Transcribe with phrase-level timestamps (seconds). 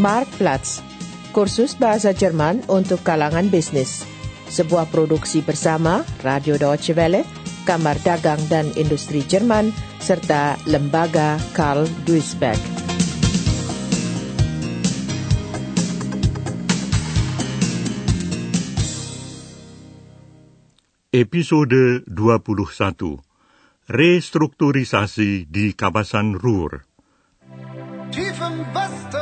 [0.00, 0.80] Marktplatz,
[1.36, 4.08] kursus bahasa Jerman untuk kalangan bisnis.
[4.48, 7.28] Sebuah produksi bersama Radio Deutsche Welle,
[7.68, 9.68] Kamar Dagang dan Industri Jerman,
[10.00, 12.56] serta Lembaga Karl Duisberg.
[21.12, 23.20] Episode 21
[23.84, 26.88] Restrukturisasi di kawasan Ruhr
[28.10, 29.19] Tief im Westen,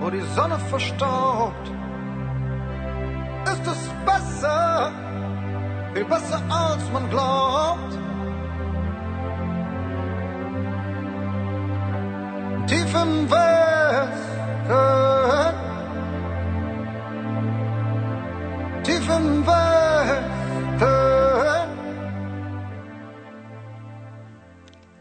[0.00, 1.66] wo die Sonne verstaubt,
[3.52, 4.92] ist es besser,
[5.94, 7.98] viel besser als man glaubt.
[12.68, 14.74] Tief im Westen,
[18.84, 19.68] tief im Westen.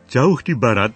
[0.08, 0.94] Jauh di barat,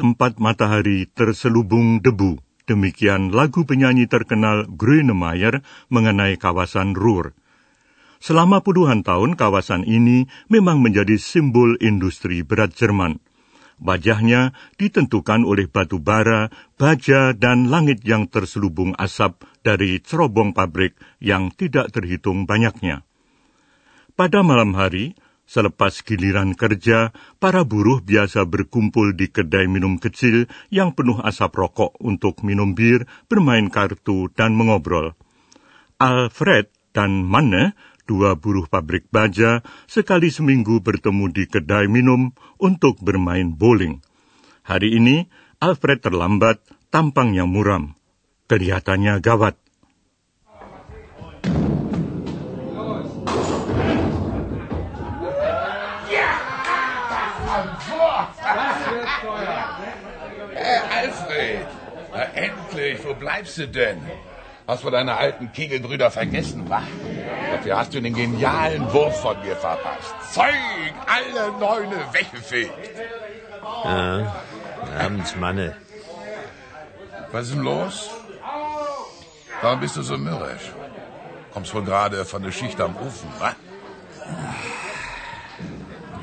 [0.00, 2.40] tempat matahari terselubung debu.
[2.64, 5.60] Demikian lagu penyanyi terkenal Grönemeyer
[5.92, 7.36] mengenai kawasan Ruhr.
[8.24, 13.20] Selama puluhan tahun kawasan ini memang menjadi simbol industri berat Jerman.
[13.84, 16.48] Wajahnya ditentukan oleh batu bara,
[16.80, 23.04] baja, dan langit yang terselubung asap dari cerobong pabrik yang tidak terhitung banyaknya.
[24.16, 30.96] Pada malam hari, Selepas giliran kerja, para buruh biasa berkumpul di kedai minum kecil yang
[30.96, 35.12] penuh asap rokok untuk minum bir, bermain kartu, dan mengobrol.
[36.00, 37.76] Alfred dan Manne,
[38.08, 44.00] dua buruh pabrik baja, sekali seminggu bertemu di kedai minum untuk bermain bowling.
[44.64, 45.28] Hari ini,
[45.60, 47.96] Alfred terlambat, tampangnya muram.
[48.48, 49.63] Kelihatannya gawat.
[61.34, 61.66] Alfred!
[62.12, 64.00] Na, endlich, wo bleibst du denn?
[64.66, 66.82] Hast du deine alten Kegelbrüder vergessen, wa?
[67.52, 70.14] Dafür hast du den genialen Wurf von mir verpasst.
[70.32, 70.54] Zeug,
[71.06, 72.72] alle Neune weggefegt.
[73.84, 74.34] Ja,
[74.98, 75.76] abends, Manne.
[77.32, 78.10] Was ist denn los?
[79.60, 80.72] Warum bist du so mürrisch?
[81.52, 83.54] Kommst wohl gerade von der Schicht am Ofen, wa?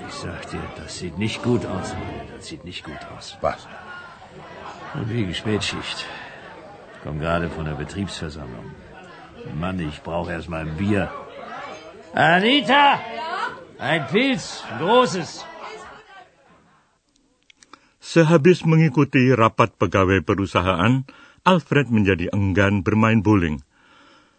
[0.08, 2.28] Ich sag dir, das sieht nicht gut aus, Manne.
[2.38, 3.38] Das sieht nicht gut aus.
[3.42, 3.68] Was?
[4.94, 6.06] Und wie Spätschicht.
[6.94, 8.76] Ich komm gerade von der Betriebsversammlung.
[9.60, 11.10] Mann, ich brauche erst mal ein Bier.
[12.14, 13.00] Anita!
[13.80, 15.48] Ein Pilz, ein großes.
[18.02, 21.08] Sehabis mengikuti rapat pegawai perusahaan,
[21.42, 23.66] Alfred menjadi enggan bermain bowling.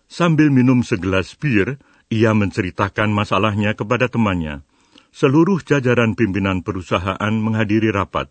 [0.06, 1.80] Sambil minum segelas bir,
[2.12, 4.62] ia menceritakan masalahnya kepada temannya.
[5.10, 8.28] Seluruh jajaran pimpinan perusahaan menghadiri rapat.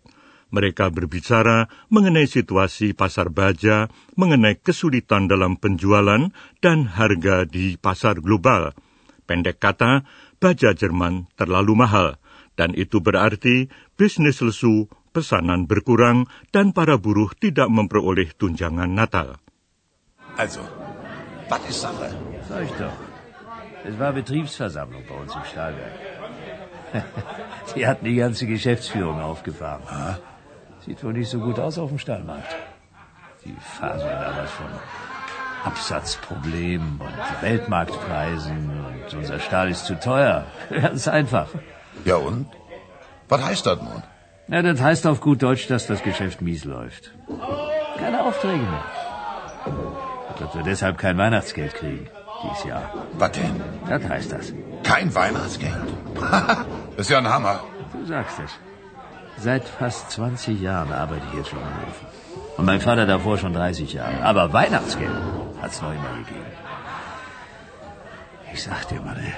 [0.52, 3.88] Mereka berbicara mengenai situasi pasar baja,
[4.20, 6.28] mengenai kesulitan dalam penjualan
[6.60, 8.76] dan harga di pasar global.
[9.24, 10.04] Pendek kata,
[10.36, 12.20] baja Jerman terlalu mahal,
[12.52, 19.40] dan itu berarti bisnis lesu, pesanan berkurang, dan para buruh tidak memperoleh tunjangan Natal.
[20.36, 20.64] Also,
[21.48, 22.12] was ist Sache?
[22.48, 22.96] Sag ich doch.
[23.84, 25.96] Es war Betriebsversammlung bei uns im Stahlwerk.
[27.74, 29.82] Die hatten die ganze Geschäftsführung aufgefahren.
[30.86, 32.56] Sieht wohl nicht so gut aus auf dem Stahlmarkt.
[33.44, 34.66] Die faseln da was von
[35.64, 40.44] Absatzproblemen und Weltmarktpreisen und unser Stahl ist zu teuer.
[40.70, 41.48] Ganz einfach.
[42.04, 42.48] Ja und?
[43.28, 44.02] Was heißt das nun?
[44.48, 47.12] Ja, das heißt auf gut Deutsch, dass das Geschäft mies läuft.
[47.96, 48.84] Keine Aufträge mehr.
[50.38, 52.08] Dass wir deshalb kein Weihnachtsgeld kriegen
[52.42, 52.92] dieses Jahr.
[53.14, 53.60] Was denn?
[53.88, 54.52] Das heißt das.
[54.82, 55.74] Kein Weihnachtsgeld?
[56.20, 56.66] das
[56.96, 57.60] ist ja ein Hammer.
[57.92, 58.58] Du sagst es.
[59.38, 62.06] Seit fast 20 Jahren arbeite ich jetzt schon am Ofen.
[62.56, 64.22] Und mein Vater davor schon 30 Jahre.
[64.24, 65.16] Aber Weihnachtsgeld
[65.60, 66.52] hat's noch immer gegeben.
[68.52, 69.32] Ich sag dir, ey,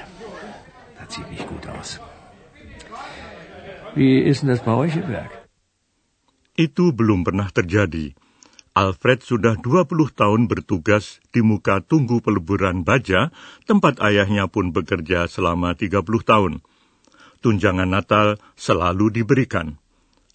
[0.98, 2.00] das sieht nicht gut aus.
[3.94, 5.30] Wie ist denn das bei euch im Werk?
[6.58, 8.14] Itu belum pernah terjadi.
[8.74, 13.30] Alfred sudah 20 tahun bertugas di muka tunggu peleburan baja,
[13.70, 16.58] tempat ayahnya pun bekerja selama 30 tahun.
[17.38, 19.78] Tunjangan Natal selalu diberikan.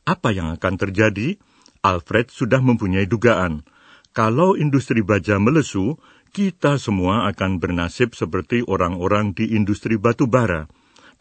[0.09, 1.37] Apa yang akan terjadi?
[1.85, 3.61] Alfred sudah mempunyai dugaan.
[4.09, 6.01] Kalau industri baja melesu,
[6.33, 10.65] kita semua akan bernasib seperti orang-orang di industri batu bara.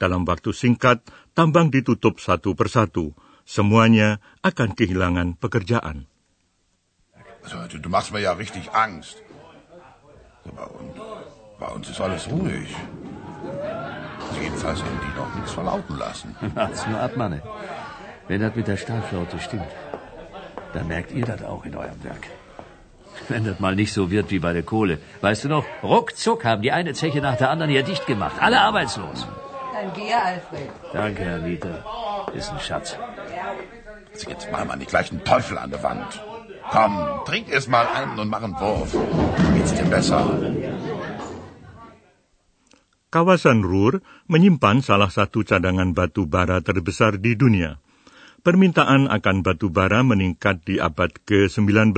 [0.00, 1.05] Dalam waktu singkat,
[1.37, 3.12] tambang ditutup satu persatu.
[3.44, 6.08] Semuanya akan kehilangan pekerjaan.
[7.44, 9.20] Also, du, du machst mir ja richtig Angst.
[10.49, 10.96] Aber und
[11.61, 12.73] bei uns ist alles ruhig.
[14.29, 16.37] Also jedenfalls haben die noch nichts verlauten lassen.
[16.56, 17.44] Wart's nur ab, Manne.
[18.29, 19.73] Wenn das mit der Stahlflaute stimmt,
[20.75, 22.27] dann merkt ihr das auch in eurem Werk.
[23.29, 24.99] Wenn das mal nicht so wird wie bei der Kohle.
[25.23, 28.37] Weißt du noch, ruckzuck haben die eine Zeche nach der anderen hier dicht gemacht.
[28.41, 29.27] Alle arbeitslos.
[29.75, 30.71] Dann geh, Alfred.
[30.93, 31.85] Danke, Herr Mieter.
[32.35, 32.97] Ist ein Schatz.
[34.13, 36.21] Also jetzt mal mal nicht gleich einen Teufel an der Wand.
[36.71, 36.93] Komm,
[37.25, 38.95] trink erst mal einen und mach einen Wurf.
[39.55, 40.21] Geht's dir besser?
[43.11, 47.81] Kawasan Ruhr menyimpan salah satu cadangan batu bara terbesar di dunia.
[48.49, 51.93] Permintaan akan batu bara meningkat di abad ke-19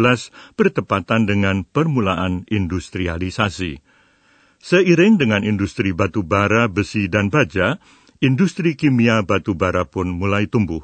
[0.58, 3.78] bertepatan dengan permulaan industrialisasi.
[4.58, 7.78] Seiring dengan industri batu bara, besi, dan baja,
[8.18, 10.82] industri kimia batu bara pun mulai tumbuh.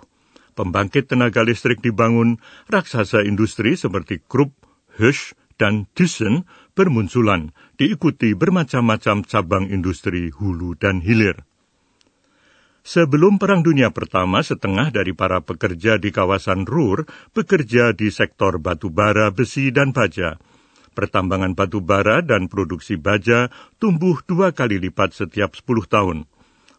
[0.55, 2.39] Pembangkit tenaga listrik dibangun,
[2.71, 4.55] raksasa industri seperti Krupp,
[4.95, 6.47] Hirsch, dan Thyssen
[6.79, 11.43] bermunculan, diikuti bermacam-macam cabang industri hulu dan hilir.
[12.87, 17.03] Sebelum Perang Dunia Pertama, setengah dari para pekerja di kawasan Ruhr
[17.35, 20.39] bekerja di sektor batu bara, besi, dan baja.
[20.95, 23.51] Pertambangan batu bara dan produksi baja
[23.83, 26.19] tumbuh dua kali lipat setiap 10 tahun.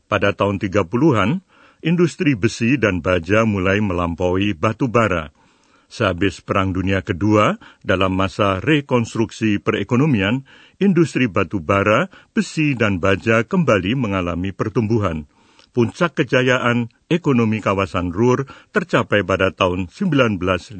[0.08, 1.44] Pada tahun 30-an,
[1.84, 5.36] industri besi dan baja mulai melampaui batu bara.
[5.92, 10.48] Sehabis Perang Dunia Kedua, dalam masa rekonstruksi perekonomian,
[10.80, 15.28] industri batu bara, besi, dan baja kembali mengalami pertumbuhan.
[15.76, 20.80] Puncak kejayaan ekonomi kawasan Ruhr tercapai pada tahun 1957.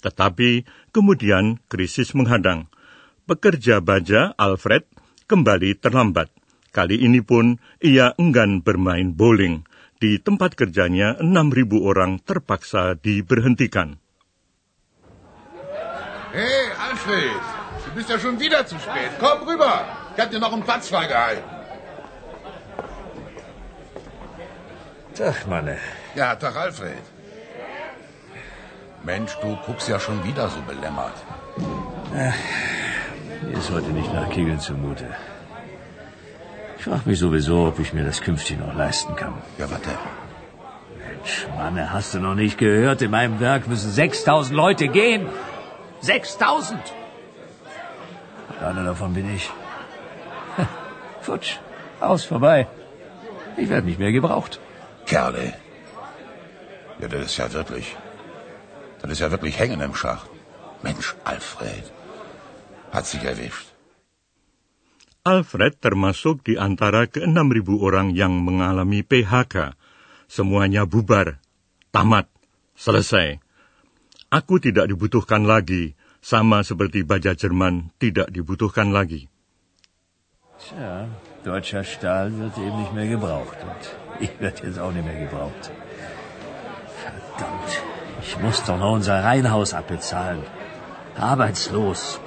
[0.00, 0.50] Tetapi
[0.90, 2.72] kemudian krisis menghadang.
[3.28, 4.88] Pekerja baja Alfred
[5.30, 6.32] kembali terlambat.
[6.70, 9.66] Kali ini pun ia enggan bermain bowling.
[10.00, 14.00] Di tempat kerjanya, 6.000 orang terpaksa diberhentikan.
[16.32, 17.42] Hey, Alfred,
[17.84, 19.12] du bist ja schon wieder zu spät.
[19.20, 19.84] Komm rüber.
[20.16, 21.59] Ich hab dir noch einen Platz freigehalten.
[25.20, 25.76] Tag, Manne.
[26.14, 27.04] Ja, Tag, Alfred.
[29.04, 31.18] Mensch, du guckst ja schon wieder so belämmert.
[33.42, 35.08] Mir ist heute nicht nach Kegeln zumute.
[36.78, 39.34] Ich frage mich sowieso, ob ich mir das künftig noch leisten kann.
[39.58, 39.90] Ja, warte.
[40.96, 43.02] Mensch, Manne, hast du noch nicht gehört?
[43.02, 45.26] In meinem Werk müssen 6000 Leute gehen.
[46.00, 46.80] 6000!
[48.64, 49.50] Einer davon bin ich.
[51.20, 51.58] Futsch,
[52.00, 52.68] aus, vorbei.
[53.58, 54.60] Ich werde nicht mehr gebraucht.
[55.10, 55.58] Kerle.
[57.02, 57.98] Ja, das ist ja wirklich.
[59.02, 60.30] Das ist ja wirklich hängen im Schacht.
[60.86, 61.82] Mensch, Alfred.
[62.94, 63.74] Hat sich erwischt.
[65.26, 69.74] Alfred termasuk di antara ke-6.000 orang yang mengalami PHK.
[70.30, 71.42] Semuanya bubar,
[71.90, 72.30] tamat,
[72.78, 73.42] selesai.
[74.30, 79.26] Aku tidak dibutuhkan lagi, sama seperti baja Jerman tidak dibutuhkan lagi.
[80.68, 81.06] Tja,
[81.42, 83.56] deutscher Stahl wird eben nicht mehr gebraucht.
[83.62, 85.70] Und ich werde jetzt auch nicht mehr gebraucht.
[87.02, 87.82] Verdammt,
[88.22, 90.42] ich muss doch noch unser Reihenhaus abbezahlen.
[91.16, 92.20] Arbeitslos.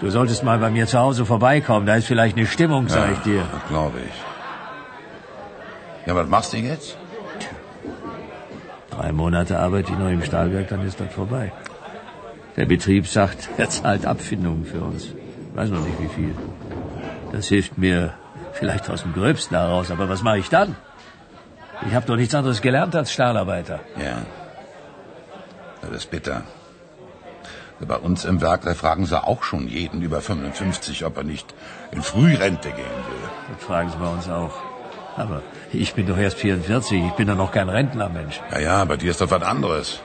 [0.00, 1.86] Du solltest mal bei mir zu Hause vorbeikommen.
[1.86, 3.44] Da ist vielleicht eine Stimmung, sag ich dir.
[3.68, 6.06] Glaube ich.
[6.06, 6.96] Ja, was machst du jetzt?
[8.90, 11.52] Drei Monate arbeite ich noch im Stahlwerk, dann ist das vorbei.
[12.56, 15.08] Der Betrieb sagt, er zahlt Abfindungen für uns.
[15.54, 16.34] Weiß noch nicht wie viel.
[17.32, 18.14] Das hilft mir
[18.52, 20.76] vielleicht aus dem Gröbsten heraus, aber was mache ich dann?
[21.86, 23.80] Ich habe doch nichts anderes gelernt als Stahlarbeiter.
[23.96, 24.18] Ja.
[25.82, 26.42] Das ist bitter.
[27.80, 31.54] Bei uns im Werk, da fragen sie auch schon jeden über 55, ob er nicht
[31.92, 33.28] in Frührente gehen will.
[33.52, 34.54] Das fragen sie bei uns auch.
[35.16, 35.42] Aber
[35.72, 38.40] ich bin doch erst 44, ich bin doch noch kein Rentner, Mensch.
[38.50, 40.00] Ja, ja, bei dir ist das was anderes.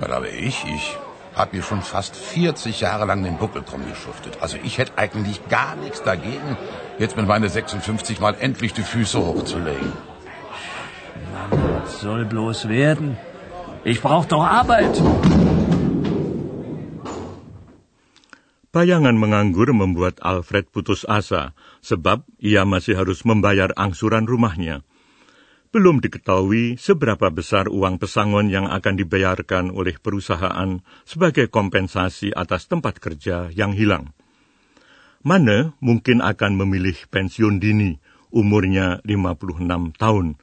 [0.00, 0.96] Weil aber ich, ich
[1.34, 4.38] habe mir schon fast 40 Jahre lang den Buckel drum geschuftet.
[4.40, 6.56] Also ich hätte eigentlich gar nichts dagegen,
[6.98, 9.92] jetzt mit meine 56 mal endlich die Füße hochzulegen.
[11.32, 13.16] Mann, was soll bloß werden?
[13.84, 15.00] Ich brauche doch Arbeit.
[18.68, 24.84] Bayangan menganggur membuat Alfred putus asa, sebab ia masih harus membayar angsuran rumahnya.
[25.68, 32.96] Belum diketahui seberapa besar uang pesangon yang akan dibayarkan oleh perusahaan sebagai kompensasi atas tempat
[32.96, 34.16] kerja yang hilang.
[35.20, 38.00] Mana mungkin akan memilih pensiun dini,
[38.32, 40.40] umurnya 56 tahun.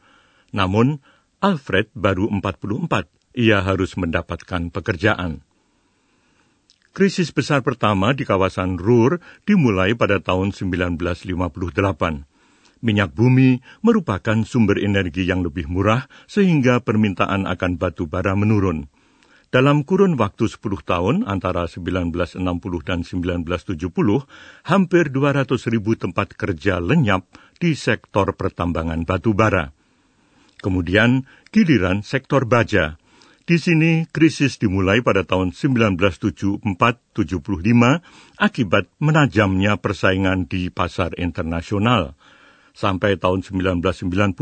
[0.53, 1.01] Namun,
[1.41, 5.41] Alfred baru 44, ia harus mendapatkan pekerjaan.
[6.93, 12.34] Krisis besar pertama di kawasan Ruhr dimulai pada tahun 1958.
[12.85, 18.85] Minyak bumi merupakan sumber energi yang lebih murah sehingga permintaan akan batu bara menurun.
[19.49, 22.37] Dalam kurun waktu 10 tahun antara 1960
[22.85, 23.81] dan 1970,
[24.69, 27.25] hampir 200 ribu tempat kerja lenyap
[27.57, 29.73] di sektor pertambangan batu bara.
[30.61, 33.01] Kemudian giliran sektor baja.
[33.45, 36.65] Di sini krisis dimulai pada tahun 1974-75
[38.41, 42.17] akibat menajamnya persaingan di pasar internasional.
[42.75, 44.35] Sampai tahun 1990,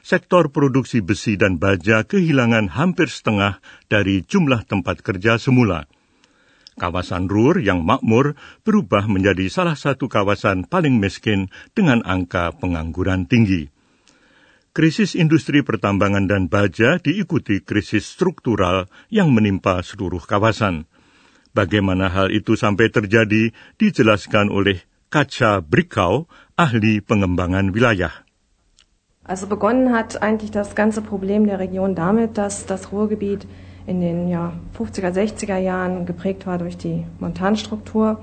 [0.00, 3.60] sektor produksi besi dan baja kehilangan hampir setengah
[3.92, 5.84] dari jumlah tempat kerja semula.
[6.80, 13.68] Kawasan Ruhr yang makmur berubah menjadi salah satu kawasan paling miskin dengan angka pengangguran tinggi.
[14.74, 20.88] Krisis industri pertambangan dan baja diikuti krisis struktural yang menimpa seluruh kawasan.
[21.54, 24.82] Bagaimana hal itu sampai terjadi dijelaskan oleh
[25.14, 26.26] Kaca Brickau,
[26.58, 28.10] ahli pengembangan wilayah.
[29.22, 33.46] Also begonnen hat eigentlich das ganze Problem der Region damit, dass das Ruhrgebiet
[33.86, 38.18] in den ja, 50er, 60er Jahren geprägt war durch die Montanstruktur.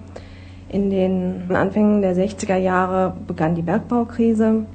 [0.67, 4.65] In den Anfängen der 60er Jahre begann die Bergbaukrise.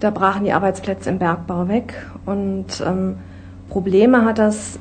[0.00, 1.92] Da brachen die Arbeitsplätze im Bergbau weg
[2.24, 3.16] und ähm,
[3.68, 4.78] Probleme hat das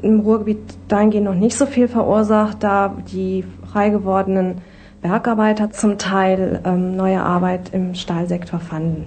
[0.00, 4.62] im Ruhrgebiet dahingehend noch nicht so viel verursacht, da die frei gewordenen
[5.06, 9.06] Bergarbeiter zum Teil ähm, neue Arbeit im Stahlsektor fanden.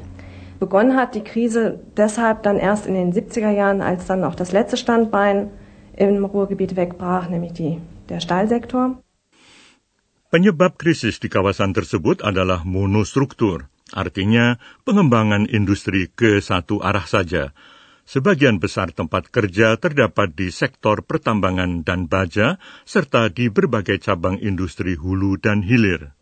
[0.60, 4.52] Begonnen hat die Krise deshalb dann erst in den 70er Jahren, als dann auch das
[4.56, 5.52] letzte Standbein
[6.00, 9.04] im Ruhrgebiet wegbrach, nämlich die, der Stahlsektor.
[10.32, 13.68] Penyebab krisis di kawasan tersebut adalah monostruktur.
[13.92, 14.56] Artinya,
[14.88, 17.52] pengembangan industri ke satu arah saja.
[18.10, 24.98] Sebagian besar tempat kerja terdapat di sektor pertambangan dan baja, serta di berbagai cabang industri
[24.98, 26.18] hulu dan hilir.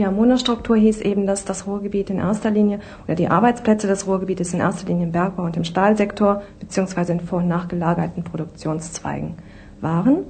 [0.00, 4.54] Ja, Monostruktur hieß eben, dass das Ruhrgebiet in erster Linie oder die Arbeitsplätze des Ruhrgebietes
[4.54, 9.36] in erster Linie im Bergbau und im Stahlsektor beziehungsweise in vor- und nachgelagerten Produktionszweigen
[9.82, 10.24] waren.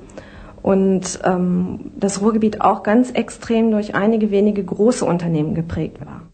[0.61, 6.28] Und ähm, das Ruhrgebiet auch ganz extrem durch einige wenige große Unternehmen geprägt war.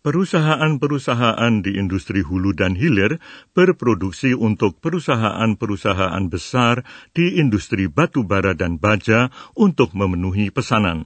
[0.00, 3.20] Perusahaan-perusahaan di industri hulu dan hilir
[3.52, 11.04] berproduksi untuk perusahaan-perusahaan besar di industri batu bara dan baja untuk memenuhi pesanan.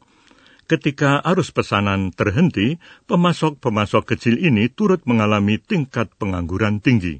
[0.71, 2.79] Ketika arus pesanan terhenti,
[3.11, 7.19] pemasok-pemasok kecil ini turut mengalami tingkat pengangguran tinggi.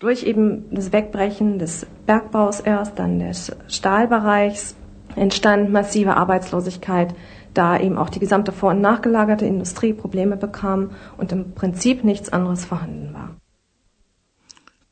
[0.00, 4.72] Durch eben das Wegbrechen des Bergbaus erst, dann des Stahlbereichs,
[5.16, 7.12] entstand massive Arbeitslosigkeit,
[7.56, 12.28] da eben auch die gesamte vor- und nachgelagerte Industrie Probleme bekam und im Prinzip nichts
[12.28, 13.36] anderes vorhanden war.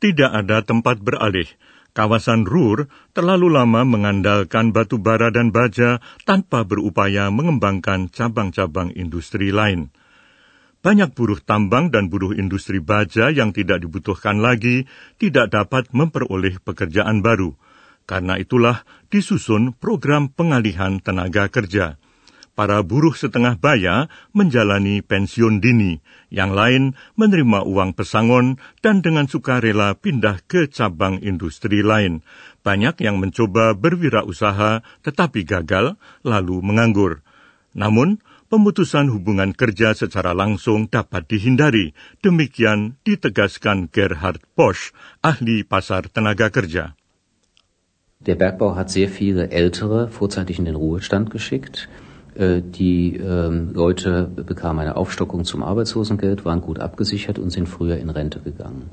[0.01, 1.49] Tidak ada tempat beralih.
[1.95, 9.95] Kawasan Ruhr terlalu lama mengandalkan batu bara dan baja tanpa berupaya mengembangkan cabang-cabang industri lain.
[10.85, 14.85] Banyak buruh tambang dan buruh industri baja yang tidak dibutuhkan lagi
[15.17, 17.57] tidak dapat memperoleh pekerjaan baru.
[18.05, 21.97] Karena itulah disusun program pengalihan tenaga kerja
[22.55, 25.99] para buruh setengah baya menjalani pensiun dini,
[26.31, 32.23] yang lain menerima uang pesangon dan dengan sukarela pindah ke cabang industri lain.
[32.63, 37.21] Banyak yang mencoba berwirausaha tetapi gagal lalu menganggur.
[37.75, 41.91] Namun, pemutusan hubungan kerja secara langsung dapat dihindari.
[42.23, 46.95] Demikian ditegaskan Gerhard Bosch, ahli pasar tenaga kerja.
[48.25, 51.93] Der Bergbau hat sehr viele Ältere vorzeitig in den Ruhestand geschickt.
[52.35, 57.97] Äh, die ähm, Leute bekamen eine Aufstockung zum Arbeitslosengeld, waren gut abgesichert und sind früher
[57.97, 58.91] in Rente gegangen.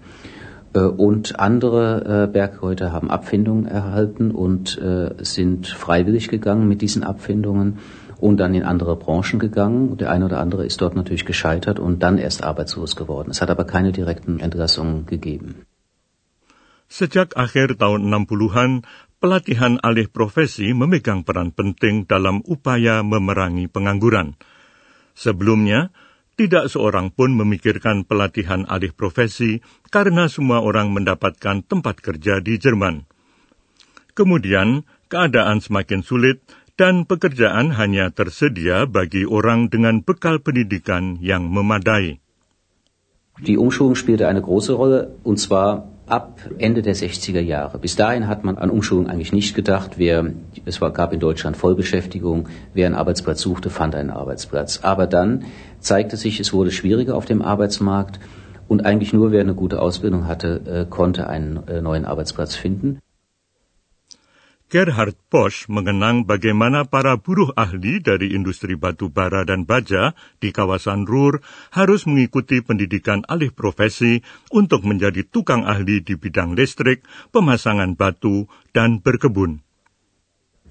[0.74, 4.80] Äh, und andere äh, Bergleute haben Abfindungen erhalten und
[5.22, 7.80] sind freiwillig gegangen mit diesen Abfindungen
[8.20, 9.98] und dann in andere Branchen gegangen.
[9.98, 13.32] Der eine oder andere ist dort natürlich gescheitert und dann erst arbeitslos geworden.
[13.32, 15.66] Es hat aber keine direkten Entlassungen gegeben.
[16.92, 18.84] Sejak akhir tahun 60-an,
[19.22, 24.34] pelatihan alih profesi memegang peran penting dalam upaya memerangi pengangguran.
[25.14, 25.94] Sebelumnya,
[26.34, 29.62] tidak seorang pun memikirkan pelatihan alih profesi
[29.94, 33.06] karena semua orang mendapatkan tempat kerja di Jerman.
[34.18, 36.42] Kemudian, keadaan semakin sulit
[36.74, 42.18] dan pekerjaan hanya tersedia bagi orang dengan bekal pendidikan yang memadai.
[43.38, 47.78] Die Umschulung spielte eine große Rolle, und zwar ab Ende der 60er Jahre.
[47.78, 49.92] Bis dahin hat man an Umschulung eigentlich nicht gedacht.
[49.98, 50.34] Wer,
[50.66, 52.50] es war, gab in Deutschland Vollbeschäftigung.
[52.74, 54.82] Wer einen Arbeitsplatz suchte, fand einen Arbeitsplatz.
[54.84, 55.46] Aber dann
[55.80, 58.20] zeigte sich, es wurde schwieriger auf dem Arbeitsmarkt.
[58.68, 63.00] Und eigentlich nur wer eine gute Ausbildung hatte, äh, konnte einen äh, neuen Arbeitsplatz finden.
[64.72, 71.04] Gerhard Bosch mengenang bagaimana para buruh ahli dari industri batu bara dan baja di kawasan
[71.04, 71.44] Ruhr
[71.76, 77.04] harus mengikuti pendidikan alih profesi untuk menjadi tukang ahli di bidang listrik,
[77.36, 79.60] pemasangan batu, dan berkebun.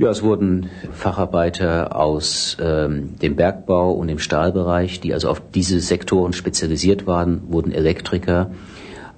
[0.00, 5.76] Ja, es wurden Facharbeiter aus ähm, dem Bergbau und dem Stahlbereich, die also auf diese
[5.84, 8.48] Sektoren spezialisiert waren, wurden Elektriker.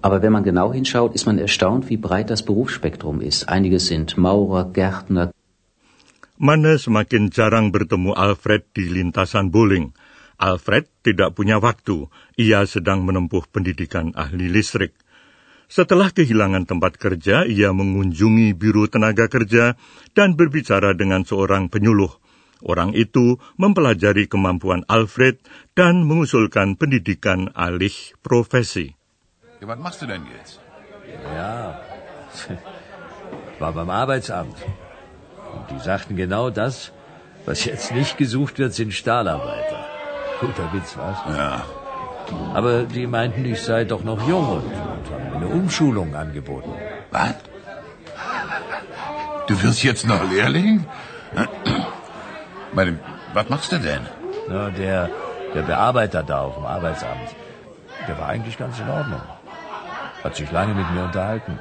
[0.02, 3.46] Aber wenn man genau hinschaut, ist man erstaunt, wie breit das Berufsspektrum ist.
[3.46, 5.30] Einige sind Maurer, Gärtner.
[6.42, 9.94] Mana semakin jarang bertemu Alfred di lintasan bowling.
[10.42, 12.10] Alfred tidak punya waktu.
[12.34, 14.90] Ia sedang menempuh pendidikan ahli listrik.
[15.70, 19.78] Setelah kehilangan tempat kerja, ia mengunjungi Biro Tenaga Kerja
[20.18, 22.10] dan berbicara dengan seorang penyuluh.
[22.60, 25.38] Orang itu mempelajari kemampuan Alfred
[25.78, 29.01] dan mengusulkan pendidikan alih profesi.
[29.62, 30.58] Ja, was machst du denn jetzt?
[31.36, 31.80] Ja,
[33.60, 34.56] war beim Arbeitsamt.
[35.54, 36.90] Und die sagten genau das,
[37.46, 39.84] was jetzt nicht gesucht wird, sind Stahlarbeiter.
[40.40, 41.36] Guter Witz, was?
[41.36, 41.64] Ja.
[42.54, 46.72] Aber die meinten, ich sei doch noch jung und, und haben mir eine Umschulung angeboten.
[47.12, 47.36] Was?
[49.46, 50.84] Du wirst jetzt noch Lehrling?
[52.72, 52.98] Meine,
[53.32, 54.08] was machst du denn?
[54.48, 55.08] Na, der,
[55.54, 57.36] der Bearbeiter da auf dem Arbeitsamt,
[58.08, 59.22] der war eigentlich ganz in Ordnung.
[60.24, 61.58] Hat sich lange mit mir unterhalten,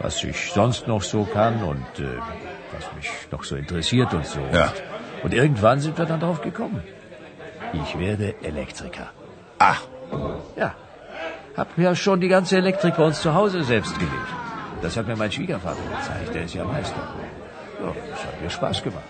[0.00, 2.18] was ich sonst noch so kann und äh,
[2.72, 4.40] was mich noch so interessiert und so.
[4.52, 4.72] Ja.
[5.22, 6.82] Und, irgendwann sind wir dann drauf gekommen.
[7.72, 9.10] Ich werde Elektriker.
[9.58, 9.82] Ach,
[10.56, 10.74] Ja,
[11.56, 14.30] hab ja schon die ganze Elektrik bei uns zu Hause selbst gelegt.
[14.82, 17.02] Das hat mir mein Schwiegervater gezeigt, der ist ja Meister.
[17.82, 19.04] Ja, das hat mir Spaß gemacht.